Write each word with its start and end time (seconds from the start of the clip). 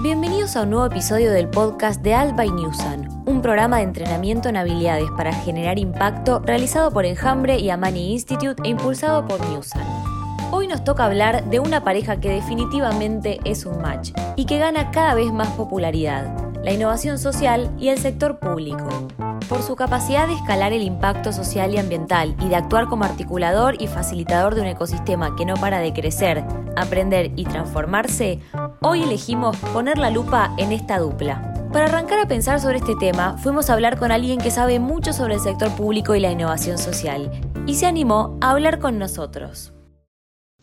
Bienvenidos 0.00 0.54
a 0.54 0.62
un 0.62 0.70
nuevo 0.70 0.86
episodio 0.86 1.32
del 1.32 1.48
podcast 1.48 2.02
de 2.02 2.14
Alt 2.14 2.36
by 2.36 2.52
Newsan, 2.52 3.24
un 3.26 3.42
programa 3.42 3.78
de 3.78 3.82
entrenamiento 3.82 4.48
en 4.48 4.56
habilidades 4.56 5.10
para 5.16 5.32
generar 5.32 5.76
impacto 5.76 6.38
realizado 6.38 6.92
por 6.92 7.04
Enjambre 7.04 7.58
y 7.58 7.70
Amani 7.70 8.12
Institute 8.12 8.62
e 8.64 8.68
impulsado 8.68 9.26
por 9.26 9.40
Newsan. 9.48 9.82
Hoy 10.52 10.68
nos 10.68 10.84
toca 10.84 11.04
hablar 11.04 11.50
de 11.50 11.58
una 11.58 11.82
pareja 11.82 12.20
que 12.20 12.30
definitivamente 12.30 13.40
es 13.44 13.66
un 13.66 13.82
match 13.82 14.12
y 14.36 14.46
que 14.46 14.58
gana 14.58 14.92
cada 14.92 15.14
vez 15.14 15.32
más 15.32 15.48
popularidad, 15.48 16.32
la 16.62 16.72
innovación 16.72 17.18
social 17.18 17.68
y 17.76 17.88
el 17.88 17.98
sector 17.98 18.38
público. 18.38 19.08
Por 19.48 19.62
su 19.62 19.74
capacidad 19.74 20.28
de 20.28 20.34
escalar 20.34 20.72
el 20.72 20.82
impacto 20.82 21.32
social 21.32 21.74
y 21.74 21.78
ambiental 21.78 22.36
y 22.40 22.48
de 22.48 22.56
actuar 22.56 22.86
como 22.86 23.02
articulador 23.02 23.74
y 23.82 23.88
facilitador 23.88 24.54
de 24.54 24.60
un 24.60 24.66
ecosistema 24.68 25.34
que 25.34 25.44
no 25.44 25.54
para 25.54 25.80
de 25.80 25.92
crecer, 25.92 26.44
aprender 26.76 27.32
y 27.34 27.44
transformarse, 27.44 28.40
hoy 28.80 29.02
elegimos 29.02 29.56
poner 29.72 29.98
la 29.98 30.10
lupa 30.10 30.54
en 30.58 30.72
esta 30.72 30.98
dupla. 30.98 31.52
Para 31.72 31.86
arrancar 31.86 32.18
a 32.20 32.28
pensar 32.28 32.60
sobre 32.60 32.78
este 32.78 32.94
tema, 32.96 33.36
fuimos 33.38 33.68
a 33.68 33.74
hablar 33.74 33.98
con 33.98 34.12
alguien 34.12 34.38
que 34.38 34.50
sabe 34.50 34.78
mucho 34.78 35.12
sobre 35.12 35.34
el 35.34 35.40
sector 35.40 35.70
público 35.76 36.14
y 36.14 36.20
la 36.20 36.32
innovación 36.32 36.78
social, 36.78 37.30
y 37.66 37.74
se 37.74 37.86
animó 37.86 38.38
a 38.40 38.52
hablar 38.52 38.78
con 38.78 38.98
nosotros. 38.98 39.72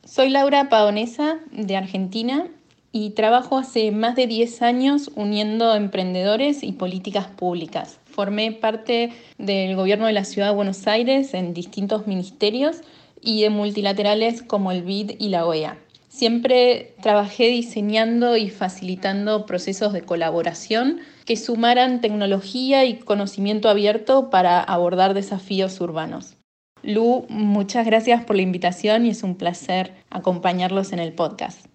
Soy 0.04 0.30
Laura 0.30 0.70
Paonesa, 0.70 1.40
de 1.52 1.78
Argentina, 1.78 2.48
y 2.92 3.12
trabajo 3.12 3.58
hace 3.58 3.92
más 3.92 4.16
de 4.16 4.26
10 4.26 4.62
años 4.62 5.12
uniendo 5.16 5.76
emprendedores 5.76 6.64
y 6.64 6.72
políticas 6.72 7.28
públicas. 7.28 8.00
Formé 8.06 8.54
parte 8.54 9.12
del 9.38 9.76
gobierno 9.76 10.06
de 10.06 10.14
la 10.14 10.24
Ciudad 10.24 10.50
de 10.50 10.56
Buenos 10.56 10.88
Aires 10.88 11.34
en 11.34 11.54
distintos 11.54 12.08
ministerios 12.08 12.78
y 13.22 13.42
de 13.42 13.50
multilaterales 13.50 14.42
como 14.42 14.72
el 14.72 14.84
BID 14.84 15.18
y 15.20 15.30
la 15.30 15.46
OEA. 15.46 15.78
Siempre 16.16 16.96
trabajé 17.02 17.48
diseñando 17.48 18.38
y 18.38 18.50
facilitando 18.50 19.46
procesos 19.46 19.92
de 19.92 20.04
colaboración 20.04 21.02
que 21.26 21.36
sumaran 21.36 22.00
tecnología 22.00 22.86
y 22.86 23.00
conocimiento 23.00 23.68
abierto 23.68 24.30
para 24.30 24.62
abordar 24.62 25.14
desafíos 25.14 25.82
urbanos. 25.82 26.38
Lu, 26.84 27.26
muchas 27.28 27.86
gracias 27.86 28.24
por 28.24 28.38
la 28.38 28.44
invitación 28.44 29.06
y 29.06 29.10
es 29.10 29.24
un 29.24 29.36
placer 29.36 29.92
acompañarlos 30.10 30.94
en 30.94 31.00
el 31.00 31.12
podcast. 31.12 31.66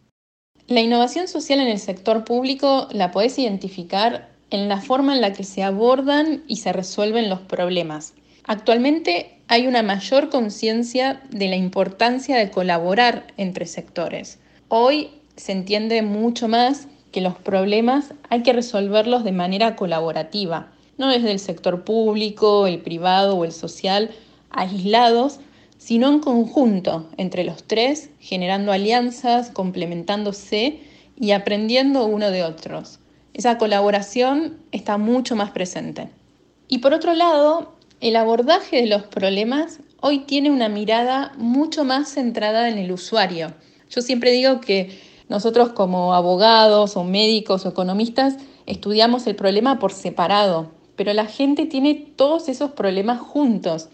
La 0.68 0.80
innovación 0.80 1.28
social 1.28 1.60
en 1.60 1.68
el 1.68 1.78
sector 1.78 2.24
público 2.24 2.88
la 2.92 3.10
podés 3.10 3.38
identificar 3.38 4.30
en 4.48 4.70
la 4.70 4.80
forma 4.80 5.14
en 5.14 5.20
la 5.20 5.34
que 5.34 5.44
se 5.44 5.62
abordan 5.62 6.44
y 6.48 6.56
se 6.56 6.72
resuelven 6.72 7.28
los 7.28 7.40
problemas. 7.40 8.14
Actualmente 8.44 9.39
hay 9.50 9.66
una 9.66 9.82
mayor 9.82 10.28
conciencia 10.28 11.22
de 11.28 11.48
la 11.48 11.56
importancia 11.56 12.38
de 12.38 12.52
colaborar 12.52 13.26
entre 13.36 13.66
sectores. 13.66 14.38
Hoy 14.68 15.10
se 15.34 15.50
entiende 15.50 16.02
mucho 16.02 16.46
más 16.46 16.86
que 17.10 17.20
los 17.20 17.34
problemas 17.34 18.14
hay 18.28 18.44
que 18.44 18.52
resolverlos 18.52 19.24
de 19.24 19.32
manera 19.32 19.74
colaborativa, 19.74 20.70
no 20.98 21.08
desde 21.08 21.32
el 21.32 21.40
sector 21.40 21.82
público, 21.82 22.68
el 22.68 22.78
privado 22.78 23.36
o 23.36 23.44
el 23.44 23.50
social, 23.50 24.12
aislados, 24.50 25.40
sino 25.78 26.10
en 26.10 26.20
conjunto 26.20 27.08
entre 27.16 27.42
los 27.42 27.64
tres, 27.64 28.10
generando 28.20 28.70
alianzas, 28.70 29.50
complementándose 29.50 30.78
y 31.18 31.32
aprendiendo 31.32 32.06
uno 32.06 32.30
de 32.30 32.44
otros. 32.44 33.00
Esa 33.34 33.58
colaboración 33.58 34.58
está 34.70 34.96
mucho 34.96 35.34
más 35.34 35.50
presente. 35.50 36.08
Y 36.68 36.78
por 36.78 36.94
otro 36.94 37.14
lado, 37.14 37.79
el 38.00 38.16
abordaje 38.16 38.80
de 38.80 38.86
los 38.86 39.02
problemas 39.02 39.80
hoy 40.00 40.20
tiene 40.20 40.50
una 40.50 40.70
mirada 40.70 41.32
mucho 41.36 41.84
más 41.84 42.08
centrada 42.08 42.68
en 42.70 42.78
el 42.78 42.90
usuario. 42.92 43.52
Yo 43.90 44.00
siempre 44.00 44.32
digo 44.32 44.60
que 44.60 44.98
nosotros 45.28 45.70
como 45.70 46.14
abogados 46.14 46.96
o 46.96 47.04
médicos 47.04 47.66
o 47.66 47.68
economistas 47.68 48.36
estudiamos 48.64 49.26
el 49.26 49.36
problema 49.36 49.78
por 49.78 49.92
separado, 49.92 50.70
pero 50.96 51.12
la 51.12 51.26
gente 51.26 51.66
tiene 51.66 51.94
todos 51.94 52.48
esos 52.48 52.70
problemas 52.70 53.20
juntos. 53.20 53.90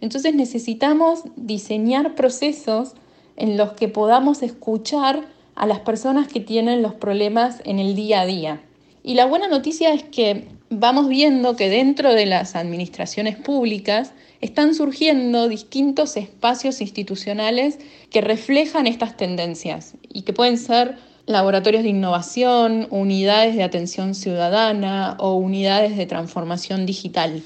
Entonces 0.00 0.34
necesitamos 0.34 1.20
diseñar 1.36 2.16
procesos 2.16 2.94
en 3.36 3.56
los 3.56 3.72
que 3.72 3.88
podamos 3.88 4.42
escuchar 4.42 5.22
a 5.54 5.66
las 5.66 5.80
personas 5.80 6.26
que 6.26 6.40
tienen 6.40 6.82
los 6.82 6.94
problemas 6.94 7.60
en 7.64 7.78
el 7.78 7.94
día 7.94 8.22
a 8.22 8.26
día. 8.26 8.62
Y 9.04 9.14
la 9.14 9.26
buena 9.26 9.46
noticia 9.46 9.94
es 9.94 10.02
que 10.02 10.48
vamos 10.78 11.08
viendo 11.08 11.56
que 11.56 11.68
dentro 11.68 12.14
de 12.14 12.26
las 12.26 12.56
administraciones 12.56 13.36
públicas 13.36 14.12
están 14.40 14.74
surgiendo 14.74 15.48
distintos 15.48 16.16
espacios 16.16 16.80
institucionales 16.80 17.78
que 18.10 18.20
reflejan 18.20 18.86
estas 18.86 19.16
tendencias 19.16 19.94
y 20.08 20.22
que 20.22 20.32
pueden 20.32 20.58
ser 20.58 20.98
laboratorios 21.26 21.82
de 21.82 21.88
innovación, 21.88 22.86
unidades 22.90 23.56
de 23.56 23.62
atención 23.62 24.14
ciudadana 24.14 25.16
o 25.18 25.34
unidades 25.34 25.96
de 25.96 26.06
transformación 26.06 26.84
digital. 26.84 27.42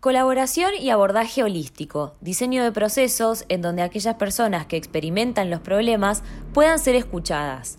Colaboración 0.00 0.70
y 0.80 0.90
abordaje 0.90 1.42
holístico, 1.42 2.14
diseño 2.20 2.62
de 2.64 2.72
procesos 2.72 3.44
en 3.48 3.60
donde 3.60 3.82
aquellas 3.82 4.14
personas 4.14 4.66
que 4.66 4.76
experimentan 4.76 5.50
los 5.50 5.60
problemas 5.60 6.22
puedan 6.54 6.78
ser 6.78 6.94
escuchadas. 6.94 7.78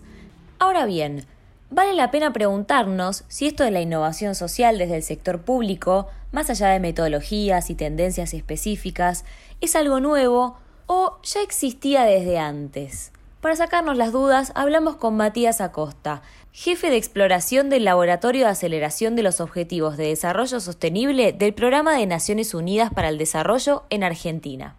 Ahora 0.58 0.86
bien, 0.86 1.26
Vale 1.74 1.94
la 1.94 2.10
pena 2.10 2.34
preguntarnos 2.34 3.24
si 3.28 3.46
esto 3.46 3.64
de 3.64 3.70
la 3.70 3.80
innovación 3.80 4.34
social 4.34 4.76
desde 4.76 4.96
el 4.96 5.02
sector 5.02 5.40
público, 5.40 6.06
más 6.30 6.50
allá 6.50 6.68
de 6.68 6.80
metodologías 6.80 7.70
y 7.70 7.74
tendencias 7.74 8.34
específicas, 8.34 9.24
es 9.62 9.74
algo 9.74 9.98
nuevo 9.98 10.58
o 10.86 11.18
ya 11.22 11.40
existía 11.40 12.02
desde 12.04 12.38
antes. 12.38 13.10
Para 13.40 13.56
sacarnos 13.56 13.96
las 13.96 14.12
dudas, 14.12 14.52
hablamos 14.54 14.96
con 14.96 15.16
Matías 15.16 15.62
Acosta, 15.62 16.20
jefe 16.52 16.90
de 16.90 16.98
exploración 16.98 17.70
del 17.70 17.86
Laboratorio 17.86 18.44
de 18.44 18.50
Aceleración 18.50 19.16
de 19.16 19.22
los 19.22 19.40
Objetivos 19.40 19.96
de 19.96 20.08
Desarrollo 20.08 20.60
Sostenible 20.60 21.32
del 21.32 21.54
Programa 21.54 21.96
de 21.96 22.04
Naciones 22.04 22.52
Unidas 22.52 22.92
para 22.92 23.08
el 23.08 23.16
Desarrollo 23.16 23.84
en 23.88 24.04
Argentina. 24.04 24.76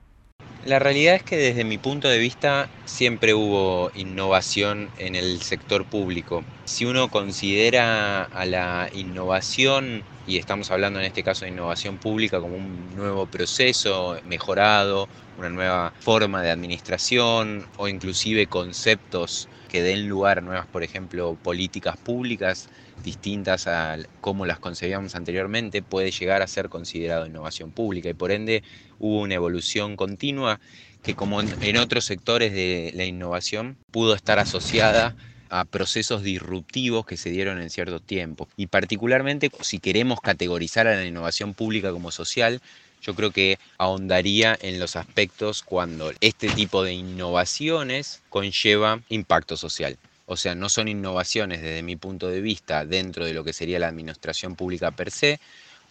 La 0.66 0.79
realidad 0.79 1.16
es 1.16 1.24
que 1.24 1.35
desde 1.35 1.66
mi 1.66 1.78
punto 1.78 2.07
de 2.07 2.18
vista 2.19 2.72
siempre 2.85 3.34
hubo 3.34 3.91
innovación 3.94 4.91
en 4.96 5.16
el 5.16 5.41
sector 5.41 5.85
público. 5.85 6.47
Si 6.63 6.85
uno 6.85 7.09
considera 7.09 8.24
a 8.24 8.46
la 8.46 8.88
innovación, 8.94 10.06
y 10.23 10.38
estamos 10.38 10.72
hablando 10.72 11.00
en 11.00 11.06
este 11.06 11.22
caso 11.22 11.44
de 11.44 11.52
innovación 11.52 12.00
pública 12.00 12.40
como 12.40 12.56
un 12.56 12.96
nuevo 12.96 13.28
proceso 13.28 14.18
mejorado, 14.23 15.09
una 15.35 15.50
nueva 15.50 15.94
forma 16.00 16.41
de 16.41 16.52
administración 16.52 17.68
o 17.75 17.90
inclusive 17.90 18.47
conceptos 18.47 19.50
que 19.73 19.81
den 19.81 20.07
lugar 20.07 20.38
a 20.38 20.41
nuevas, 20.41 20.67
por 20.67 20.84
ejemplo, 20.84 21.35
políticas 21.41 21.97
públicas 21.97 22.67
distintas 23.01 23.66
a 23.66 23.97
cómo 24.22 24.45
las 24.45 24.59
concebíamos 24.59 25.16
anteriormente, 25.16 25.81
puede 25.81 26.11
llegar 26.11 26.44
a 26.44 26.47
ser 26.47 26.69
considerado 26.69 27.25
innovación 27.25 27.72
pública 27.72 28.07
y 28.07 28.13
por 28.13 28.31
ende 28.31 28.63
hubo 29.00 29.19
una 29.22 29.34
evolución 29.34 29.95
continua 29.95 30.59
que 31.01 31.16
como 31.16 31.41
en 31.41 31.78
otros 31.78 32.06
sectores 32.06 32.53
de 32.53 32.91
la 32.94 33.06
innovación 33.06 33.79
pudo 33.89 34.13
estar 34.13 34.38
asociada 34.38 35.16
a 35.50 35.66
procesos 35.66 36.22
disruptivos 36.22 37.07
que 37.07 37.17
se 37.17 37.31
dieron 37.31 37.59
en 37.59 37.72
cierto 37.72 38.00
tiempo. 38.00 38.50
Y 38.55 38.67
particularmente 38.67 39.50
si 39.61 39.79
queremos 39.79 40.22
categorizar 40.22 40.85
a 40.85 40.95
la 40.95 41.05
innovación 41.05 41.55
pública 41.55 41.91
como 41.91 42.11
social, 42.11 42.61
yo 43.03 43.14
creo 43.14 43.31
que 43.31 43.59
ahondaría 43.78 44.58
en 44.62 44.80
los 44.80 44.96
aspectos 44.96 45.62
cuando 45.62 46.12
este 46.22 46.50
tipo 46.50 46.84
de 46.84 46.94
innovaciones 46.94 48.22
conlleva 48.30 49.02
impacto 49.09 49.58
social. 49.58 49.97
O 50.25 50.38
sea, 50.38 50.56
no 50.56 50.69
son 50.69 50.88
innovaciones 50.88 51.62
desde 51.62 51.84
mi 51.84 51.97
punto 51.97 52.30
de 52.30 52.41
vista 52.41 52.86
dentro 52.86 53.25
de 53.25 53.34
lo 53.34 53.44
que 53.44 53.52
sería 53.52 53.80
la 53.80 53.90
administración 53.90 54.56
pública 54.56 54.91
per 54.91 55.12
se, 55.12 55.40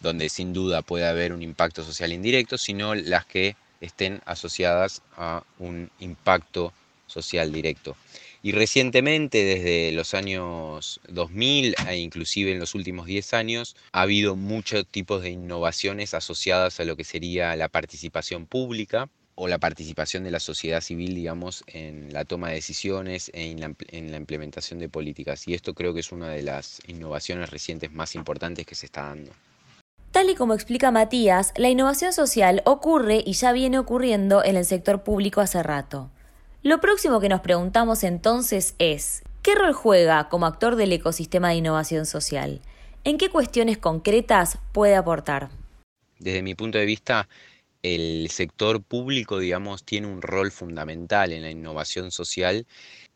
donde 0.01 0.29
sin 0.31 0.53
duda 0.53 0.83
puede 0.83 1.07
haber 1.07 1.33
un 1.33 1.43
impacto 1.43 1.85
social 1.85 2.13
indirecto, 2.13 2.57
sino 2.57 2.95
las 2.95 3.27
que 3.27 3.57
estén 3.81 4.21
asociadas 4.25 5.03
a 5.17 5.43
un 5.59 5.91
impacto 6.01 6.73
social 7.07 7.53
directo. 7.53 7.95
Y 8.45 8.51
recientemente, 8.51 9.45
desde 9.45 9.93
los 9.93 10.15
años 10.15 11.01
2000 11.09 11.77
e 11.87 11.97
inclusive 11.99 12.51
en 12.51 12.59
los 12.59 12.75
últimos 12.75 13.07
10 13.07 13.35
años, 13.35 13.77
ha 13.93 14.03
habido 14.03 14.35
muchos 14.35 14.85
tipos 14.85 15.23
de 15.23 15.31
innovaciones 15.31 16.13
asociadas 16.13 16.81
a 16.81 16.85
lo 16.85 16.97
que 16.97 17.05
sería 17.05 17.55
la 17.55 17.69
participación 17.69 18.47
pública 18.47 19.09
o 19.37 19.47
la 19.47 19.59
participación 19.59 20.25
de 20.25 20.33
la 20.33 20.41
sociedad 20.41 20.81
civil, 20.81 21.15
digamos, 21.15 21.63
en 21.69 22.13
la 22.13 22.25
toma 22.25 22.49
de 22.49 22.57
decisiones 22.57 23.31
e 23.33 23.53
en 23.53 23.61
la, 23.61 23.75
en 23.89 24.11
la 24.11 24.17
implementación 24.17 24.81
de 24.81 24.89
políticas. 24.89 25.47
Y 25.47 25.55
esto 25.55 25.73
creo 25.75 25.95
que 25.95 26.01
es 26.01 26.11
una 26.11 26.29
de 26.29 26.43
las 26.43 26.81
innovaciones 26.89 27.49
recientes 27.49 27.93
más 27.93 28.17
importantes 28.17 28.67
que 28.67 28.75
se 28.75 28.87
está 28.87 29.03
dando. 29.03 29.31
Tal 30.11 30.29
y 30.29 30.35
como 30.35 30.53
explica 30.53 30.91
Matías, 30.91 31.55
la 31.57 31.71
innovación 31.71 32.13
social 32.13 32.61
ocurre 32.67 33.23
y 33.25 33.33
ya 33.35 33.53
viene 33.53 33.79
ocurriendo 33.79 34.45
en 34.45 34.57
el 34.57 34.65
sector 34.65 35.05
público 35.05 35.41
hace 35.41 35.63
rato. 35.63 36.11
Lo 36.65 36.81
próximo 36.81 37.19
que 37.19 37.29
nos 37.29 37.41
preguntamos 37.41 38.05
entonces 38.05 38.77
es, 38.79 39.25
¿qué 39.43 39.57
rol 39.57 39.73
juega 39.73 40.29
como 40.29 40.47
actor 40.47 40.77
del 40.77 40.93
ecosistema 40.93 41.49
de 41.49 41.57
innovación 41.57 42.07
social? 42.07 42.61
¿En 43.03 43.19
qué 43.19 43.31
cuestiones 43.31 43.79
concretas 43.79 44.59
puede 44.71 44.95
aportar? 44.95 45.51
Desde 46.21 46.41
mi 46.41 46.55
punto 46.55 46.79
de 46.79 46.87
vista, 46.87 47.29
el 47.83 48.29
sector 48.31 48.81
público, 48.81 49.41
digamos, 49.41 49.83
tiene 49.83 50.07
un 50.07 50.23
rol 50.23 50.53
fundamental 50.53 51.33
en 51.33 51.43
la 51.43 51.51
innovación 51.51 52.13
social 52.13 52.65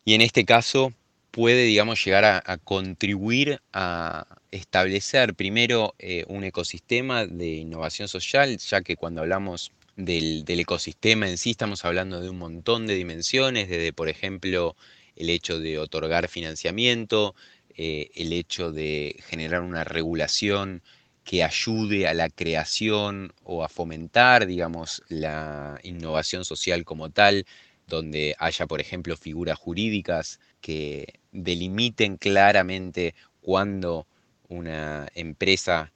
y 0.05 0.15
en 0.15 0.23
este 0.23 0.45
caso 0.45 0.93
puede, 1.31 1.63
digamos, 1.67 2.05
llegar 2.05 2.25
a, 2.25 2.57
contribuir 2.59 3.61
a 3.73 4.27
establecer 4.51 5.37
primero 5.37 5.95
eh, 6.01 6.25
un 6.27 6.43
ecosistema 6.43 7.27
de 7.27 7.47
innovación 7.47 8.09
social, 8.09 8.59
ya 8.59 8.81
que 8.81 8.97
cuando 8.97 9.21
hablamos 9.21 9.71
del, 9.97 10.45
ecosistema 10.49 11.29
en 11.29 11.39
sí 11.39 11.53
estamos 11.53 11.85
hablando 11.85 12.21
de 12.21 12.29
un 12.31 12.39
montón 12.39 12.87
de 12.87 12.95
dimensiones, 12.95 13.69
desde, 13.69 13.93
por 13.93 14.09
ejemplo, 14.09 14.77
el 15.17 15.31
hecho 15.31 15.59
de 15.59 15.79
otorgar 15.79 16.29
financiamiento, 16.29 17.35
eh, 17.77 18.11
el 18.15 18.33
hecho 18.33 18.73
de 18.73 19.17
generar 19.27 19.63
una 19.63 19.85
regulación 19.85 20.83
que 21.25 21.43
ayude 21.43 22.07
a 22.07 22.15
la 22.15 22.29
creación 22.29 23.33
o 23.43 23.65
a 23.65 23.69
fomentar, 23.69 24.47
digamos, 24.47 25.03
la 25.09 25.81
innovación 25.83 26.45
social 26.45 26.85
como 26.85 27.11
tal, 27.11 27.47
donde 27.89 28.37
haya, 28.39 28.67
por 28.67 28.81
ejemplo, 28.81 29.17
figuras 29.17 29.59
jurídicas 29.59 30.41
que 30.61 31.21
delimiten 31.33 32.17
claramente 32.17 33.15
cuándo 33.41 34.07
una 34.49 35.09
empresa 35.15 35.93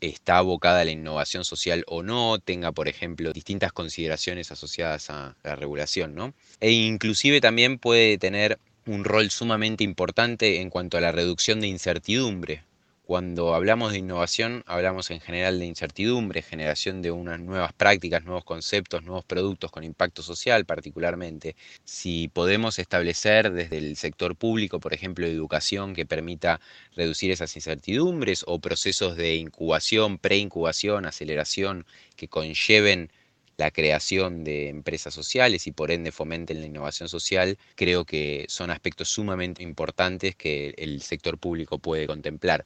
está 0.00 0.38
abocada 0.38 0.80
a 0.80 0.84
la 0.84 0.90
innovación 0.90 1.44
social 1.44 1.84
o 1.86 2.02
no, 2.02 2.38
tenga, 2.38 2.72
por 2.72 2.88
ejemplo, 2.88 3.32
distintas 3.32 3.72
consideraciones 3.72 4.52
asociadas 4.52 5.10
a 5.10 5.36
la 5.42 5.56
regulación, 5.56 6.14
¿no? 6.14 6.34
E 6.60 6.72
inclusive 6.72 7.40
también 7.40 7.78
puede 7.78 8.18
tener 8.18 8.58
un 8.86 9.04
rol 9.04 9.30
sumamente 9.30 9.84
importante 9.84 10.60
en 10.60 10.70
cuanto 10.70 10.96
a 10.96 11.00
la 11.00 11.12
reducción 11.12 11.60
de 11.60 11.68
incertidumbre, 11.68 12.62
cuando 13.08 13.54
hablamos 13.54 13.92
de 13.92 14.00
innovación, 14.00 14.64
hablamos 14.66 15.10
en 15.10 15.20
general 15.20 15.58
de 15.58 15.64
incertidumbre, 15.64 16.42
generación 16.42 17.00
de 17.00 17.10
unas 17.10 17.40
nuevas 17.40 17.72
prácticas, 17.72 18.22
nuevos 18.26 18.44
conceptos, 18.44 19.02
nuevos 19.02 19.24
productos 19.24 19.70
con 19.70 19.82
impacto 19.82 20.22
social 20.22 20.66
particularmente. 20.66 21.56
Si 21.84 22.28
podemos 22.28 22.78
establecer 22.78 23.50
desde 23.50 23.78
el 23.78 23.96
sector 23.96 24.36
público, 24.36 24.78
por 24.78 24.92
ejemplo, 24.92 25.26
educación 25.26 25.94
que 25.94 26.04
permita 26.04 26.60
reducir 26.96 27.30
esas 27.30 27.56
incertidumbres 27.56 28.44
o 28.46 28.58
procesos 28.58 29.16
de 29.16 29.36
incubación, 29.36 30.18
preincubación, 30.18 31.06
aceleración 31.06 31.86
que 32.14 32.28
conlleven 32.28 33.10
la 33.58 33.70
creación 33.72 34.44
de 34.44 34.68
empresas 34.68 35.12
sociales 35.12 35.66
y 35.66 35.72
por 35.72 35.90
ende 35.90 36.12
fomenten 36.12 36.60
la 36.60 36.66
innovación 36.66 37.08
social, 37.08 37.58
creo 37.74 38.04
que 38.04 38.46
son 38.48 38.70
aspectos 38.70 39.08
sumamente 39.08 39.62
importantes 39.62 40.36
que 40.36 40.74
el 40.78 41.02
sector 41.02 41.38
público 41.38 41.78
puede 41.78 42.06
contemplar. 42.06 42.64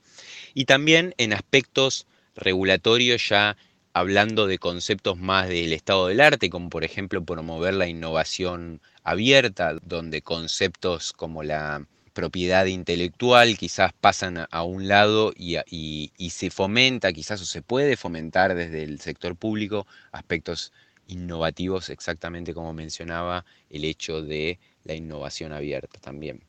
Y 0.55 0.67
también 0.67 1.15
en 1.17 1.33
aspectos 1.33 2.07
regulatorios 2.37 3.27
ya 3.29 3.57
hablando 3.95 4.47
de 4.47 4.59
conceptos 4.59 5.19
más 5.19 5.49
del 5.49 5.73
estado 5.73 6.09
del 6.09 6.21
arte, 6.21 6.51
como 6.51 6.69
por 6.69 6.85
ejemplo 6.85 7.25
promover 7.25 7.75
la 7.75 7.89
innovación 7.89 8.81
abierta, 9.03 9.75
donde 9.83 10.23
conceptos 10.23 11.13
como 11.13 11.43
la 11.43 11.87
propiedad 12.13 12.67
intelectual 12.67 13.57
quizás 13.57 13.93
pasan 13.93 14.47
a 14.51 14.63
un 14.63 14.89
lado 14.89 15.33
y, 15.37 16.13
se 16.31 16.51
fomenta 16.51 17.13
quizás 17.13 17.41
o 17.41 17.45
se 17.45 17.63
puede 17.63 17.97
fomentar 17.97 18.55
desde 18.55 18.83
el 18.83 19.01
sector 19.01 19.37
público 19.37 19.87
aspectos 20.13 20.73
innovativos 21.07 21.91
exactamente 21.91 22.55
como 22.55 22.73
mencionaba 22.73 23.45
el 23.71 23.85
hecho 23.85 24.23
de 24.23 24.59
la 24.85 24.95
innovación 24.95 25.53
abierta 25.53 25.99
también. 26.01 26.45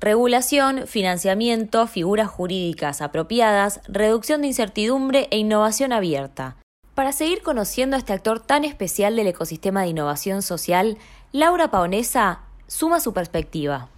Regulación, 0.00 0.86
financiamiento, 0.86 1.86
figuras 1.86 2.28
jurídicas 2.28 3.00
apropiadas, 3.00 3.80
reducción 3.88 4.42
de 4.42 4.48
incertidumbre 4.48 5.26
e 5.30 5.38
innovación 5.38 5.92
abierta. 5.92 6.56
Para 6.94 7.12
seguir 7.12 7.42
conociendo 7.42 7.96
a 7.96 7.98
este 7.98 8.12
actor 8.12 8.40
tan 8.40 8.64
especial 8.64 9.16
del 9.16 9.26
ecosistema 9.26 9.82
de 9.82 9.88
innovación 9.88 10.42
social, 10.42 10.98
Laura 11.32 11.70
Paonesa 11.70 12.40
suma 12.66 13.00
su 13.00 13.12
perspectiva. 13.12 13.90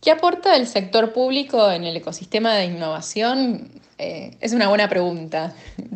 ¿Qué 0.00 0.12
aporta 0.12 0.54
el 0.54 0.68
sector 0.68 1.12
público 1.12 1.70
en 1.72 1.82
el 1.82 1.96
ecosistema 1.96 2.54
de 2.54 2.66
innovación? 2.66 3.68
Eh, 3.98 4.36
es 4.40 4.52
una 4.52 4.68
buena 4.68 4.88
pregunta. 4.88 5.52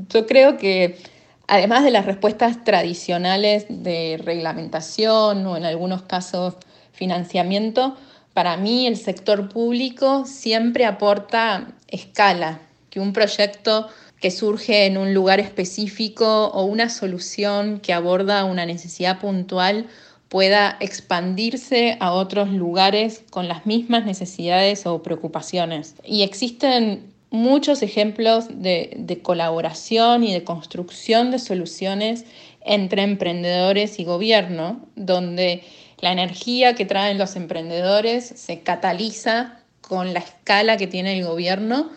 Yo 0.09 0.27
creo 0.27 0.57
que 0.57 0.99
además 1.47 1.85
de 1.85 1.93
las 1.93 2.05
respuestas 2.05 2.65
tradicionales 2.65 3.67
de 3.69 4.21
reglamentación 4.23 5.47
o 5.47 5.57
en 5.57 5.65
algunos 5.65 6.03
casos 6.03 6.57
financiamiento, 6.93 7.97
para 8.35 8.57
mí 8.57 8.89
el 8.89 8.97
sector 8.97 9.49
público 9.49 10.25
siempre 10.27 10.85
aporta 10.85 11.69
escala, 11.87 12.61
que 12.91 12.99
un 12.99 13.13
proyecto 13.13 13.89
que 14.21 14.33
surge 14.33 14.87
en 14.87 14.99
un 14.99 15.15
lugar 15.15 15.39
específico 15.39 16.47
o 16.47 16.65
una 16.65 16.89
solución 16.89 17.79
que 17.79 17.93
aborda 17.93 18.45
una 18.45 18.67
necesidad 18.67 19.21
puntual 19.21 19.87
pueda 20.33 20.79
expandirse 20.81 21.99
a 22.01 22.13
otros 22.13 22.49
lugares 22.49 23.23
con 23.29 23.49
las 23.49 23.67
mismas 23.67 24.07
necesidades 24.07 24.87
o 24.87 25.03
preocupaciones. 25.03 25.95
Y 26.07 26.23
existen 26.23 27.13
muchos 27.29 27.83
ejemplos 27.83 28.47
de, 28.49 29.21
colaboración 29.23 30.25
y 30.25 30.33
de 30.33 30.43
construcción 30.43 31.33
de 31.33 31.39
soluciones 31.39 32.25
entre 32.63 33.03
emprendedores 33.03 34.01
y 34.01 34.05
gobierno, 34.05 34.81
donde 34.97 35.65
la 36.01 36.13
energía 36.13 36.75
que 36.75 36.87
traen 36.87 37.19
los 37.19 37.37
emprendedores 37.37 38.25
se 38.25 38.61
cataliza 38.61 39.59
con 39.83 40.15
la 40.15 40.21
escala 40.21 40.79
que 40.79 40.87
tiene 40.87 41.19
el 41.19 41.27
gobierno 41.27 41.91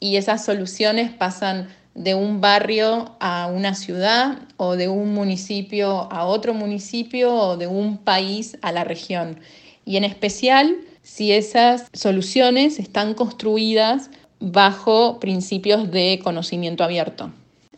y 0.00 0.16
esas 0.16 0.42
soluciones 0.42 1.10
pasan 1.10 1.68
de 1.94 2.14
un 2.14 2.40
barrio 2.40 3.16
a 3.20 3.46
una 3.46 3.74
ciudad 3.74 4.38
o 4.56 4.76
de 4.76 4.88
un 4.88 5.14
municipio 5.14 6.12
a 6.12 6.26
otro 6.26 6.54
municipio 6.54 7.34
o 7.34 7.56
de 7.56 7.66
un 7.66 7.98
país 7.98 8.58
a 8.62 8.72
la 8.72 8.84
región. 8.84 9.40
Y 9.84 9.96
en 9.96 10.04
especial 10.04 10.76
si 11.02 11.32
esas 11.32 11.86
soluciones 11.92 12.78
están 12.78 13.14
construidas 13.14 14.10
bajo 14.40 15.20
principios 15.20 15.90
de 15.90 16.20
conocimiento 16.22 16.82
abierto. 16.82 17.30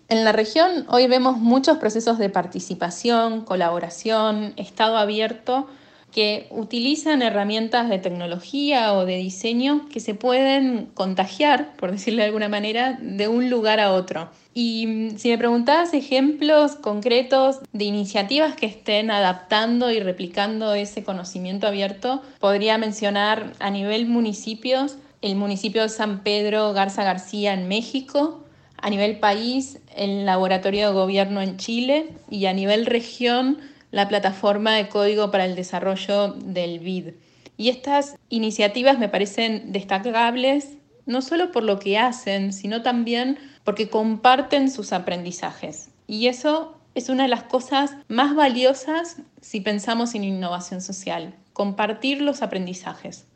En 0.08 0.24
la 0.24 0.32
región 0.32 0.86
hoy 0.88 1.08
vemos 1.08 1.36
muchos 1.36 1.78
procesos 1.78 2.18
de 2.18 2.30
participación, 2.30 3.42
colaboración, 3.42 4.54
estado 4.56 4.96
abierto 4.96 5.66
que 6.12 6.46
utilizan 6.50 7.22
herramientas 7.22 7.88
de 7.88 7.98
tecnología 7.98 8.94
o 8.94 9.04
de 9.04 9.16
diseño 9.16 9.86
que 9.90 10.00
se 10.00 10.14
pueden 10.14 10.86
contagiar, 10.94 11.76
por 11.76 11.92
decirlo 11.92 12.20
de 12.20 12.26
alguna 12.26 12.48
manera, 12.48 12.98
de 13.00 13.28
un 13.28 13.50
lugar 13.50 13.80
a 13.80 13.92
otro. 13.92 14.30
Y 14.54 14.86
mm, 14.86 15.18
si 15.18 15.28
me 15.28 15.38
preguntabas 15.38 15.92
ejemplos 15.92 16.76
concretos 16.76 17.60
de 17.72 17.84
iniciativas 17.84 18.56
que 18.56 18.66
estén 18.66 19.10
adaptando 19.10 19.90
y 19.90 20.00
replicando 20.00 20.74
ese 20.74 21.04
conocimiento 21.04 21.66
abierto, 21.66 22.22
podría 22.40 22.78
mencionar 22.78 23.52
a 23.58 23.70
nivel 23.70 24.06
municipios 24.06 24.96
el 25.22 25.36
municipio 25.36 25.82
de 25.82 25.88
San 25.88 26.22
Pedro 26.22 26.72
Garza 26.72 27.04
García 27.04 27.52
en 27.52 27.68
México, 27.68 28.44
a 28.78 28.90
nivel 28.90 29.18
país 29.18 29.78
el 29.94 30.26
Laboratorio 30.26 30.88
de 30.88 30.94
Gobierno 30.94 31.40
en 31.40 31.56
Chile 31.56 32.14
y 32.30 32.46
a 32.46 32.52
nivel 32.52 32.86
región 32.86 33.58
la 33.90 34.08
plataforma 34.08 34.74
de 34.74 34.88
código 34.88 35.30
para 35.30 35.44
el 35.44 35.56
desarrollo 35.56 36.32
del 36.32 36.80
BID. 36.80 37.14
Y 37.56 37.70
estas 37.70 38.16
iniciativas 38.28 38.98
me 38.98 39.08
parecen 39.08 39.72
destacables 39.72 40.76
no 41.06 41.22
solo 41.22 41.52
por 41.52 41.62
lo 41.62 41.78
que 41.78 41.98
hacen, 41.98 42.52
sino 42.52 42.82
también 42.82 43.38
porque 43.64 43.88
comparten 43.88 44.70
sus 44.70 44.92
aprendizajes. 44.92 45.88
Y 46.06 46.26
eso 46.26 46.76
es 46.94 47.08
una 47.08 47.22
de 47.22 47.28
las 47.28 47.44
cosas 47.44 47.96
más 48.08 48.34
valiosas 48.34 49.18
si 49.40 49.60
pensamos 49.60 50.14
en 50.14 50.24
innovación 50.24 50.80
social, 50.80 51.34
compartir 51.52 52.20
los 52.20 52.42
aprendizajes. 52.42 53.26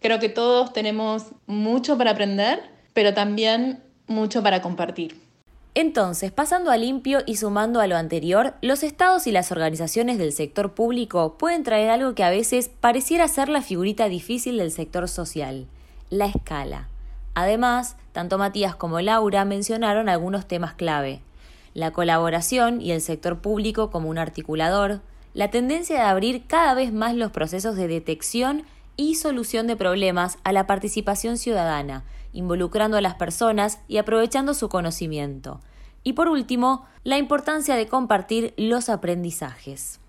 Creo 0.00 0.18
que 0.18 0.28
todos 0.28 0.72
tenemos 0.72 1.26
mucho 1.46 1.96
para 1.96 2.10
aprender, 2.10 2.60
pero 2.92 3.14
también 3.14 3.82
mucho 4.08 4.42
para 4.42 4.60
compartir. 4.60 5.20
Entonces, 5.74 6.30
pasando 6.30 6.70
a 6.70 6.76
limpio 6.76 7.20
y 7.24 7.36
sumando 7.36 7.80
a 7.80 7.86
lo 7.86 7.96
anterior, 7.96 8.54
los 8.60 8.82
estados 8.82 9.26
y 9.26 9.32
las 9.32 9.50
organizaciones 9.52 10.18
del 10.18 10.32
sector 10.32 10.72
público 10.72 11.38
pueden 11.38 11.62
traer 11.62 11.88
algo 11.88 12.14
que 12.14 12.24
a 12.24 12.30
veces 12.30 12.68
pareciera 12.68 13.26
ser 13.26 13.48
la 13.48 13.62
figurita 13.62 14.08
difícil 14.08 14.58
del 14.58 14.70
sector 14.70 15.08
social, 15.08 15.66
la 16.10 16.26
escala. 16.26 16.88
Además, 17.34 17.96
tanto 18.12 18.36
Matías 18.36 18.74
como 18.74 19.00
Laura 19.00 19.46
mencionaron 19.46 20.10
algunos 20.10 20.46
temas 20.46 20.74
clave. 20.74 21.22
La 21.72 21.90
colaboración 21.90 22.82
y 22.82 22.92
el 22.92 23.00
sector 23.00 23.38
público 23.38 23.90
como 23.90 24.10
un 24.10 24.18
articulador, 24.18 25.00
la 25.32 25.50
tendencia 25.50 25.96
de 25.96 26.02
abrir 26.02 26.46
cada 26.46 26.74
vez 26.74 26.92
más 26.92 27.14
los 27.14 27.32
procesos 27.32 27.76
de 27.76 27.88
detección 27.88 28.64
y 28.96 29.14
solución 29.16 29.66
de 29.66 29.76
problemas 29.76 30.38
a 30.44 30.52
la 30.52 30.66
participación 30.66 31.38
ciudadana, 31.38 32.04
involucrando 32.32 32.96
a 32.96 33.00
las 33.00 33.14
personas 33.14 33.80
y 33.88 33.98
aprovechando 33.98 34.54
su 34.54 34.68
conocimiento. 34.68 35.60
Y 36.04 36.14
por 36.14 36.28
último, 36.28 36.86
la 37.04 37.18
importancia 37.18 37.76
de 37.76 37.86
compartir 37.86 38.54
los 38.56 38.88
aprendizajes. 38.88 40.00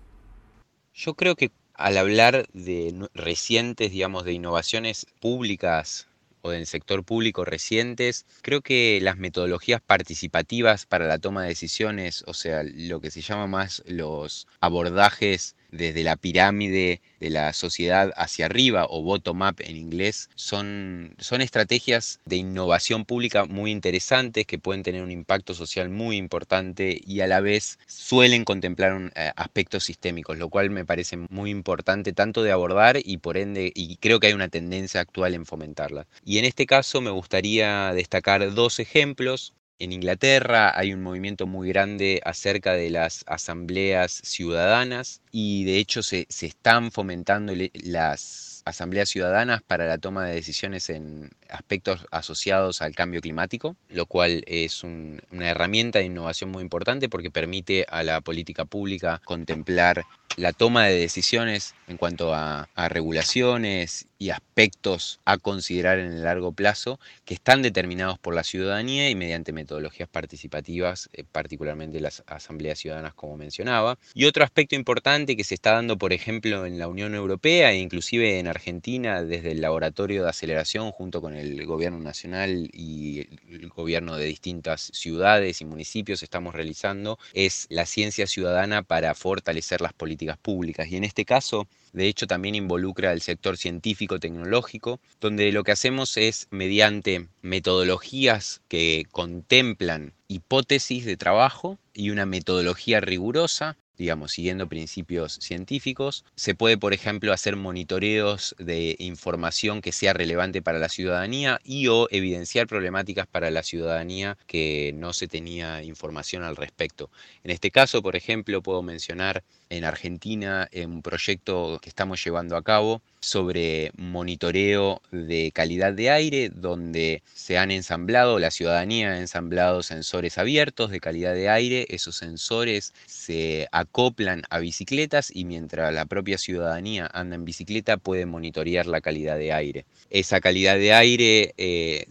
Yo 0.92 1.14
creo 1.14 1.36
que 1.36 1.50
al 1.74 1.98
hablar 1.98 2.46
de 2.52 3.08
recientes, 3.14 3.90
digamos, 3.90 4.24
de 4.24 4.32
innovaciones 4.32 5.06
públicas 5.20 6.06
o 6.42 6.50
del 6.50 6.66
sector 6.66 7.04
público 7.04 7.44
recientes, 7.44 8.26
creo 8.42 8.60
que 8.60 9.00
las 9.02 9.16
metodologías 9.16 9.80
participativas 9.80 10.86
para 10.86 11.06
la 11.06 11.18
toma 11.18 11.42
de 11.42 11.48
decisiones, 11.48 12.22
o 12.26 12.34
sea, 12.34 12.62
lo 12.62 13.00
que 13.00 13.10
se 13.10 13.22
llama 13.22 13.46
más 13.46 13.82
los 13.86 14.46
abordajes 14.60 15.56
desde 15.74 16.04
la 16.04 16.16
pirámide 16.16 17.00
de 17.20 17.30
la 17.30 17.52
sociedad 17.52 18.12
hacia 18.16 18.46
arriba 18.46 18.86
o 18.88 19.02
bottom-up 19.02 19.56
en 19.60 19.76
inglés, 19.76 20.30
son, 20.34 21.14
son 21.18 21.40
estrategias 21.40 22.20
de 22.24 22.36
innovación 22.36 23.04
pública 23.04 23.44
muy 23.44 23.70
interesantes 23.70 24.46
que 24.46 24.58
pueden 24.58 24.82
tener 24.82 25.02
un 25.02 25.10
impacto 25.10 25.54
social 25.54 25.88
muy 25.88 26.16
importante 26.16 27.00
y 27.04 27.20
a 27.20 27.26
la 27.26 27.40
vez 27.40 27.78
suelen 27.86 28.44
contemplar 28.44 29.12
eh, 29.16 29.32
aspectos 29.36 29.84
sistémicos, 29.84 30.38
lo 30.38 30.48
cual 30.48 30.70
me 30.70 30.84
parece 30.84 31.16
muy 31.16 31.50
importante 31.50 32.12
tanto 32.12 32.42
de 32.42 32.52
abordar 32.52 32.98
y 33.02 33.18
por 33.18 33.36
ende, 33.36 33.72
y 33.74 33.96
creo 33.96 34.20
que 34.20 34.28
hay 34.28 34.32
una 34.32 34.48
tendencia 34.48 35.00
actual 35.00 35.34
en 35.34 35.46
fomentarla. 35.46 36.06
Y 36.24 36.38
en 36.38 36.44
este 36.44 36.66
caso 36.66 37.00
me 37.00 37.10
gustaría 37.10 37.92
destacar 37.94 38.54
dos 38.54 38.78
ejemplos. 38.78 39.54
En 39.78 39.92
Inglaterra 39.92 40.78
hay 40.78 40.92
un 40.92 41.02
movimiento 41.02 41.46
muy 41.46 41.68
grande 41.68 42.20
acerca 42.24 42.74
de 42.74 42.90
las 42.90 43.24
asambleas 43.26 44.12
ciudadanas 44.12 45.20
y 45.32 45.64
de 45.64 45.78
hecho 45.78 46.02
se, 46.02 46.26
se 46.28 46.46
están 46.46 46.92
fomentando 46.92 47.52
las 47.72 48.62
asambleas 48.64 49.08
ciudadanas 49.08 49.62
para 49.62 49.86
la 49.86 49.98
toma 49.98 50.26
de 50.26 50.34
decisiones 50.34 50.88
en 50.90 51.30
aspectos 51.48 52.06
asociados 52.10 52.82
al 52.82 52.94
cambio 52.94 53.20
climático, 53.20 53.76
lo 53.88 54.06
cual 54.06 54.42
es 54.46 54.82
una 54.84 55.50
herramienta 55.50 55.98
de 55.98 56.06
innovación 56.06 56.50
muy 56.50 56.62
importante 56.62 57.08
porque 57.08 57.30
permite 57.30 57.84
a 57.88 58.02
la 58.02 58.20
política 58.20 58.64
pública 58.64 59.20
contemplar 59.24 60.04
la 60.36 60.52
toma 60.52 60.86
de 60.86 60.98
decisiones 60.98 61.74
en 61.88 61.96
cuanto 61.96 62.34
a, 62.34 62.68
regulaciones 62.88 64.06
y 64.18 64.30
aspectos 64.30 65.20
a 65.24 65.38
considerar 65.38 65.98
en 65.98 66.12
el 66.12 66.22
largo 66.22 66.52
plazo 66.52 66.98
que 67.24 67.34
están 67.34 67.62
determinados 67.62 68.18
por 68.18 68.34
la 68.34 68.44
ciudadanía 68.44 69.10
y 69.10 69.14
mediante 69.14 69.52
metodologías 69.52 70.08
participativas, 70.08 71.08
eh, 71.12 71.24
particularmente 71.30 72.00
las 72.00 72.22
asambleas 72.26 72.78
ciudadanas 72.78 73.14
como 73.14 73.36
mencionaba. 73.36 73.98
Y 74.14 74.26
otro 74.26 74.44
aspecto 74.44 74.76
importante 74.76 75.36
que 75.36 75.44
se 75.44 75.54
está 75.54 75.72
dando, 75.72 75.98
por 75.98 76.12
ejemplo, 76.12 76.66
en 76.66 76.78
la 76.78 76.88
Unión 76.88 77.14
Europea 77.14 77.72
e 77.72 77.78
inclusive 77.78 78.38
en 78.38 78.48
Argentina 78.48 79.22
desde 79.22 79.52
el 79.52 79.60
laboratorio 79.60 80.22
de 80.22 80.30
aceleración 80.30 80.90
junto 80.92 81.20
con 81.20 81.34
el 81.34 81.64
gobierno 81.66 81.98
nacional 81.98 82.70
y 82.72 83.26
el 83.50 83.68
gobierno 83.68 84.16
de 84.16 84.26
distintas 84.26 84.90
ciudades 84.94 85.60
y 85.60 85.64
municipios 85.64 86.22
estamos 86.22 86.54
realizando 86.54 87.18
es 87.32 87.66
la 87.68 87.86
ciencia 87.86 88.26
ciudadana 88.26 88.82
para 88.82 89.14
fortalecer 89.14 89.80
las 89.80 89.92
políticas 89.92 90.23
públicas. 90.38 90.88
Y 90.88 90.96
en 90.96 91.04
este 91.04 91.24
caso, 91.24 91.66
de 91.92 92.08
hecho, 92.08 92.26
también 92.26 92.54
involucra 92.54 93.12
el 93.12 93.20
sector 93.20 93.56
científico-tecnológico, 93.56 95.00
donde 95.20 95.52
lo 95.52 95.62
que 95.62 95.72
hacemos 95.72 96.16
es, 96.16 96.48
mediante 96.50 97.28
metodologías 97.42 98.62
que 98.68 99.06
contemplan 99.10 100.12
hipótesis 100.28 101.04
de 101.04 101.16
trabajo 101.16 101.78
y 101.92 102.10
una 102.10 102.26
metodología 102.26 103.00
rigurosa, 103.00 103.76
digamos, 103.96 104.32
siguiendo 104.32 104.68
principios 104.68 105.34
científicos. 105.34 106.24
Se 106.34 106.54
puede, 106.54 106.76
por 106.76 106.92
ejemplo, 106.92 107.32
hacer 107.32 107.54
monitoreos 107.56 108.56
de 108.58 108.96
información 108.98 109.80
que 109.80 109.92
sea 109.92 110.12
relevante 110.12 110.62
para 110.62 110.80
la 110.80 110.88
ciudadanía 110.88 111.60
y 111.62 111.86
o 111.86 112.08
evidenciar 112.10 112.66
problemáticas 112.66 113.26
para 113.26 113.50
la 113.50 113.62
ciudadanía 113.62 114.36
que 114.46 114.92
no 114.96 115.12
se 115.12 115.28
tenía 115.28 115.82
información 115.84 116.42
al 116.42 116.56
respecto. 116.56 117.10
En 117.44 117.52
este 117.52 117.70
caso, 117.70 118.02
por 118.02 118.16
ejemplo, 118.16 118.62
puedo 118.62 118.82
mencionar 118.82 119.44
en 119.76 119.84
Argentina 119.84 120.68
un 120.86 121.02
proyecto 121.02 121.78
que 121.82 121.88
estamos 121.88 122.22
llevando 122.24 122.56
a 122.56 122.62
cabo 122.62 123.02
sobre 123.20 123.90
monitoreo 123.96 125.00
de 125.10 125.50
calidad 125.52 125.92
de 125.94 126.10
aire, 126.10 126.50
donde 126.50 127.22
se 127.32 127.56
han 127.56 127.70
ensamblado, 127.70 128.38
la 128.38 128.50
ciudadanía 128.50 129.12
ha 129.12 129.18
ensamblado 129.18 129.82
sensores 129.82 130.36
abiertos 130.36 130.90
de 130.90 131.00
calidad 131.00 131.34
de 131.34 131.48
aire, 131.48 131.86
esos 131.88 132.16
sensores 132.16 132.92
se 133.06 133.66
acoplan 133.72 134.42
a 134.50 134.58
bicicletas 134.58 135.30
y 135.34 135.46
mientras 135.46 135.92
la 135.94 136.04
propia 136.04 136.36
ciudadanía 136.36 137.08
anda 137.12 137.36
en 137.36 137.44
bicicleta 137.44 137.96
puede 137.96 138.26
monitorear 138.26 138.86
la 138.86 139.00
calidad 139.00 139.38
de 139.38 139.52
aire. 139.52 139.86
Esa 140.10 140.40
calidad 140.40 140.76
de 140.76 140.92
aire, 140.92 141.54
eh, 141.56 142.06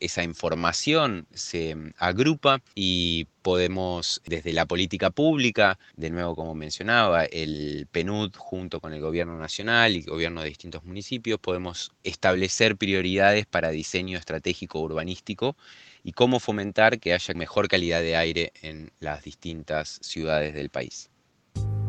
esa 0.00 0.22
información 0.22 1.26
se 1.34 1.76
agrupa 1.98 2.62
y 2.74 3.26
podemos, 3.42 4.22
desde 4.26 4.52
la 4.52 4.66
política 4.66 5.10
pública, 5.10 5.78
de 5.96 6.10
nuevo 6.10 6.34
como 6.36 6.54
mencionaba, 6.54 7.24
el 7.26 7.86
PNUD 7.90 8.36
junto 8.36 8.80
con 8.80 8.92
el 8.92 9.00
gobierno 9.00 9.38
nacional 9.38 9.94
y 9.94 9.98
el 10.00 10.06
gobierno 10.06 10.42
de 10.42 10.48
distintos 10.48 10.84
municipios, 10.84 11.38
podemos 11.40 11.92
establecer 12.04 12.76
prioridades 12.76 13.46
para 13.46 13.70
diseño 13.70 14.18
estratégico 14.18 14.80
urbanístico 14.80 15.56
y 16.02 16.12
cómo 16.12 16.40
fomentar 16.40 17.00
que 17.00 17.14
haya 17.14 17.34
mejor 17.34 17.68
calidad 17.68 18.00
de 18.00 18.16
aire 18.16 18.52
en 18.62 18.92
las 19.00 19.22
distintas 19.24 19.98
ciudades 20.02 20.54
del 20.54 20.70
país. 20.70 21.11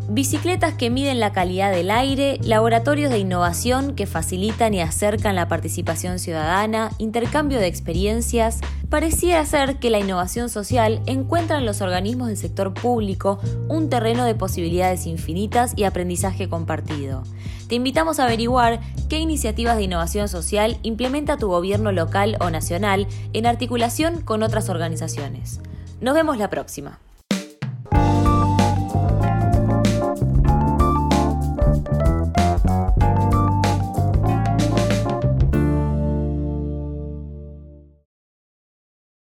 Bicicletas 0.09 0.73
que 0.73 0.89
miden 0.89 1.21
la 1.21 1.31
calidad 1.31 1.71
del 1.71 1.89
aire, 1.89 2.37
laboratorios 2.43 3.09
de 3.09 3.19
innovación 3.19 3.95
que 3.95 4.05
facilitan 4.05 4.73
y 4.73 4.81
acercan 4.81 5.35
la 5.35 5.47
participación 5.47 6.19
ciudadana, 6.19 6.91
intercambio 6.97 7.57
de 7.57 7.67
experiencias, 7.67 8.59
pareciera 8.89 9.45
ser 9.45 9.77
que 9.79 9.89
la 9.89 9.99
innovación 9.99 10.49
social 10.49 11.01
encuentra 11.05 11.57
en 11.57 11.65
los 11.65 11.81
organismos 11.81 12.27
del 12.27 12.37
sector 12.37 12.73
público 12.73 13.39
un 13.69 13.89
terreno 13.89 14.25
de 14.25 14.35
posibilidades 14.35 15.07
infinitas 15.07 15.71
y 15.77 15.85
aprendizaje 15.85 16.49
compartido. 16.49 17.23
Te 17.69 17.75
invitamos 17.75 18.19
a 18.19 18.25
averiguar 18.25 18.81
qué 19.07 19.19
iniciativas 19.19 19.77
de 19.77 19.83
innovación 19.83 20.27
social 20.27 20.77
implementa 20.83 21.37
tu 21.37 21.47
gobierno 21.47 21.93
local 21.93 22.35
o 22.41 22.49
nacional 22.49 23.07
en 23.31 23.45
articulación 23.45 24.21
con 24.21 24.43
otras 24.43 24.67
organizaciones. 24.67 25.61
Nos 26.01 26.13
vemos 26.13 26.37
la 26.37 26.49
próxima. 26.49 26.99